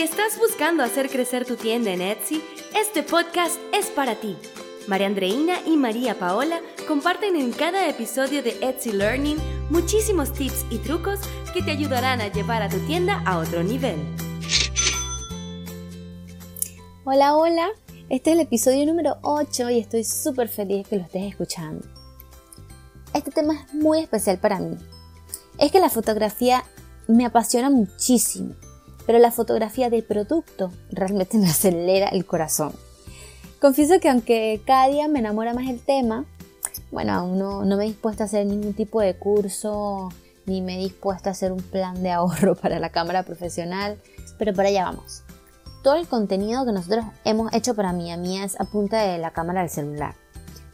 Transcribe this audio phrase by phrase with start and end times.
[0.00, 2.42] Si estás buscando hacer crecer tu tienda en Etsy,
[2.74, 4.34] este podcast es para ti.
[4.88, 6.58] María Andreina y María Paola
[6.88, 9.36] comparten en cada episodio de Etsy Learning
[9.68, 11.20] muchísimos tips y trucos
[11.52, 13.98] que te ayudarán a llevar a tu tienda a otro nivel.
[17.04, 17.68] Hola, hola.
[18.08, 21.86] Este es el episodio número 8 y estoy súper feliz que lo estés escuchando.
[23.12, 24.78] Este tema es muy especial para mí.
[25.58, 26.64] Es que la fotografía
[27.06, 28.54] me apasiona muchísimo
[29.06, 32.72] pero la fotografía de producto realmente me acelera el corazón.
[33.60, 36.24] Confieso que aunque cada día me enamora más el tema,
[36.90, 40.08] bueno, aún no, me he dispuesto a hacer ningún tipo de curso,
[40.46, 43.98] ni me he dispuesto a hacer un plan de ahorro para la cámara profesional,
[44.38, 45.22] pero para allá vamos.
[45.82, 49.18] Todo el contenido que nosotros hemos hecho para mí a mí es a punta de
[49.18, 50.14] la cámara del celular.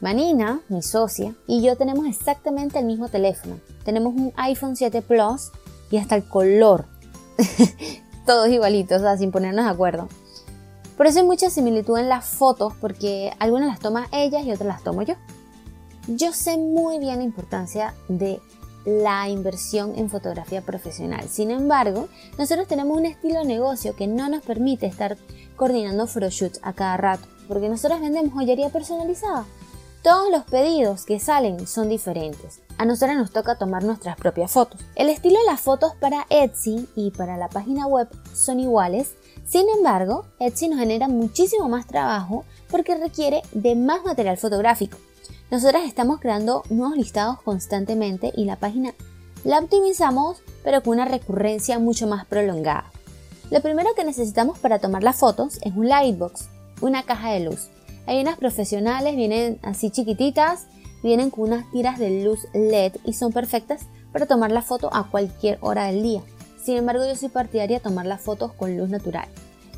[0.00, 3.58] Manina, mi socia, y yo tenemos exactamente el mismo teléfono.
[3.84, 5.52] Tenemos un iPhone 7 Plus
[5.90, 6.86] y hasta el color
[8.26, 10.08] todos igualitos, o sea, sin ponernos de acuerdo.
[10.96, 14.66] Por eso hay mucha similitud en las fotos, porque algunas las toma ella y otras
[14.66, 15.14] las tomo yo.
[16.08, 18.40] Yo sé muy bien la importancia de
[18.86, 21.28] la inversión en fotografía profesional.
[21.28, 25.16] Sin embargo, nosotros tenemos un estilo de negocio que no nos permite estar
[25.56, 29.44] coordinando photoshoots a cada rato, porque nosotros vendemos joyería personalizada.
[30.06, 32.60] Todos los pedidos que salen son diferentes.
[32.78, 34.80] A nosotros nos toca tomar nuestras propias fotos.
[34.94, 39.68] El estilo de las fotos para Etsy y para la página web son iguales, sin
[39.68, 44.96] embargo, Etsy nos genera muchísimo más trabajo porque requiere de más material fotográfico.
[45.50, 48.94] Nosotras estamos creando nuevos listados constantemente y la página
[49.42, 52.92] la optimizamos pero con una recurrencia mucho más prolongada.
[53.50, 56.44] Lo primero que necesitamos para tomar las fotos es un lightbox,
[56.80, 57.70] una caja de luz.
[58.06, 60.66] Hay unas profesionales, vienen así chiquititas,
[61.02, 65.10] vienen con unas tiras de luz LED y son perfectas para tomar la foto a
[65.10, 66.22] cualquier hora del día.
[66.62, 69.28] Sin embargo, yo soy partidaria de tomar las fotos con luz natural.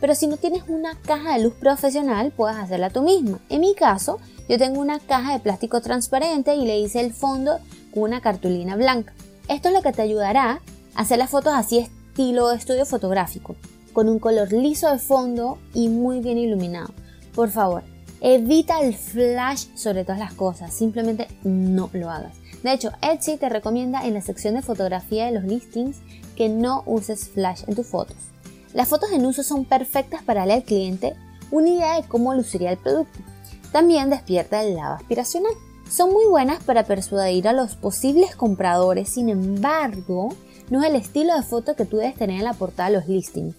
[0.00, 3.40] Pero si no tienes una caja de luz profesional, puedes hacerla tú misma.
[3.48, 7.58] En mi caso, yo tengo una caja de plástico transparente y le hice el fondo
[7.92, 9.14] con una cartulina blanca.
[9.48, 10.60] Esto es lo que te ayudará
[10.94, 13.56] a hacer las fotos así estilo estudio fotográfico,
[13.92, 16.92] con un color liso de fondo y muy bien iluminado.
[17.34, 17.82] Por favor,
[18.20, 22.34] Evita el flash sobre todas las cosas, simplemente no lo hagas.
[22.62, 25.98] De hecho, Etsy te recomienda en la sección de fotografía de los listings
[26.34, 28.16] que no uses flash en tus fotos.
[28.72, 31.14] Las fotos en uso son perfectas para darle al cliente
[31.50, 33.20] una idea de cómo luciría el producto.
[33.72, 35.52] También despierta el lado aspiracional.
[35.88, 40.30] Son muy buenas para persuadir a los posibles compradores, sin embargo,
[40.68, 43.06] no es el estilo de foto que tú debes tener en la portada de los
[43.06, 43.54] listings.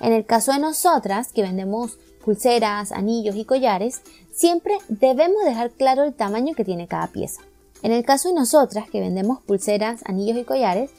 [0.00, 6.02] En el caso de nosotras, que vendemos pulseras, anillos y collares, siempre debemos dejar claro
[6.02, 7.40] el tamaño que tiene cada pieza.
[7.84, 10.90] En el caso de nosotras que vendemos pulseras, anillos y collares,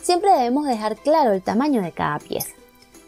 [0.00, 2.54] siempre debemos dejar claro el tamaño de cada pieza.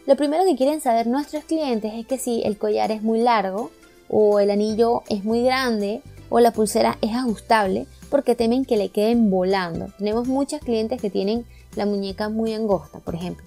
[0.05, 3.71] Lo primero que quieren saber nuestros clientes es que si el collar es muy largo
[4.09, 8.89] o el anillo es muy grande o la pulsera es ajustable porque temen que le
[8.89, 9.87] queden volando.
[9.97, 11.45] Tenemos muchos clientes que tienen
[11.77, 13.45] la muñeca muy angosta, por ejemplo.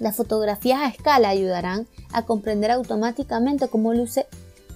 [0.00, 4.26] Las fotografías a escala ayudarán a comprender automáticamente cómo luce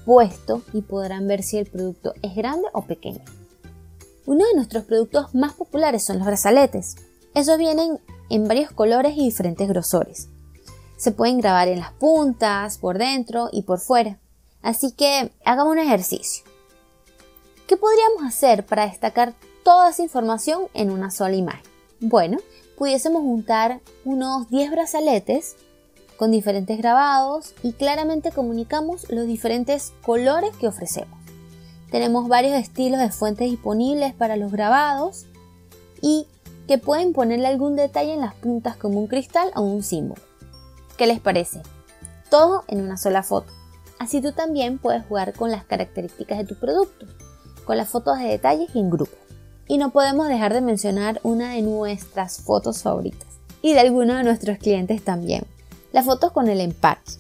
[0.05, 3.21] puesto y podrán ver si el producto es grande o pequeño.
[4.27, 6.97] Uno de nuestros productos más populares son los brazaletes.
[7.35, 7.99] Esos vienen
[8.31, 10.29] en varios colores y diferentes grosores.
[10.97, 14.19] Se pueden grabar en las puntas, por dentro y por fuera.
[14.63, 16.45] Así que hagamos un ejercicio.
[17.67, 21.63] ¿Qué podríamos hacer para destacar toda esa información en una sola imagen?
[22.01, 22.39] Bueno,
[22.79, 25.57] pudiésemos juntar unos 10 brazaletes
[26.17, 31.19] con diferentes grabados y claramente comunicamos los diferentes colores que ofrecemos.
[31.91, 35.27] Tenemos varios estilos de fuentes disponibles para los grabados
[36.01, 36.27] y
[36.69, 40.23] que pueden ponerle algún detalle en las puntas como un cristal o un símbolo.
[40.97, 41.63] ¿Qué les parece?
[42.31, 43.53] Todo en una sola foto.
[43.99, 47.07] Así tú también puedes jugar con las características de tu producto,
[47.65, 49.17] con las fotos de detalles y en grupo.
[49.69, 53.29] Y no podemos dejar de mencionar una de nuestras fotos favoritas
[53.63, 55.45] y de algunos de nuestros clientes también,
[55.93, 57.13] las fotos con el empaque.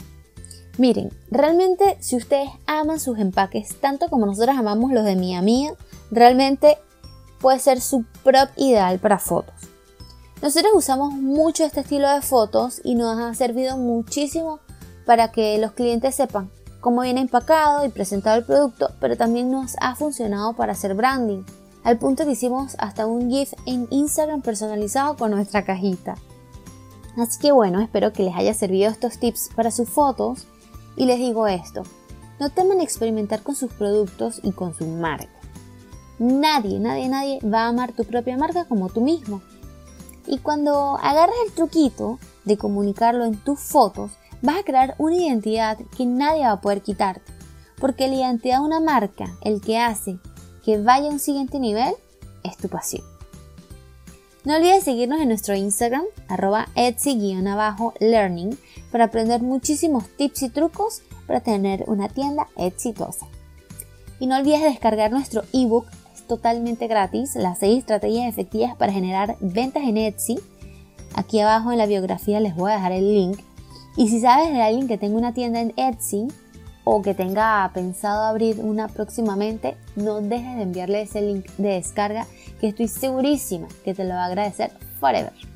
[0.78, 5.74] Miren, realmente si ustedes aman sus empaques tanto como nosotros amamos los de Mía Mía,
[6.10, 6.78] realmente
[7.40, 9.54] puede ser su prop ideal para fotos.
[10.40, 14.60] Nosotros usamos mucho este estilo de fotos y nos ha servido muchísimo
[15.04, 16.48] para que los clientes sepan
[16.80, 21.42] cómo viene empacado y presentado el producto, pero también nos ha funcionado para hacer branding
[21.84, 26.16] al punto que hicimos hasta un GIF en Instagram personalizado con nuestra cajita.
[27.16, 30.46] Así que bueno, espero que les haya servido estos tips para sus fotos
[30.96, 31.82] y les digo esto,
[32.38, 35.28] no teman experimentar con sus productos y con su marca.
[36.18, 39.40] Nadie, nadie, nadie va a amar tu propia marca como tú mismo.
[40.26, 44.10] Y cuando agarras el truquito de comunicarlo en tus fotos,
[44.42, 47.32] vas a crear una identidad que nadie va a poder quitarte.
[47.80, 50.18] Porque la identidad de una marca, el que hace
[50.68, 51.94] que vaya a un siguiente nivel,
[52.44, 53.02] es tu pasión.
[54.44, 58.58] No olvides seguirnos en nuestro Instagram, arroba etsy-learning,
[58.92, 63.28] para aprender muchísimos tips y trucos para tener una tienda exitosa.
[64.20, 69.38] Y no olvides descargar nuestro ebook, es totalmente gratis, las 6 estrategias efectivas para generar
[69.40, 70.38] ventas en Etsy.
[71.14, 73.38] Aquí abajo en la biografía les voy a dejar el link.
[73.96, 76.28] Y si sabes de alguien que tenga una tienda en Etsy
[76.90, 82.26] o que tenga pensado abrir una próximamente, no dejes de enviarle ese link de descarga
[82.60, 85.47] que estoy segurísima que te lo va a agradecer forever.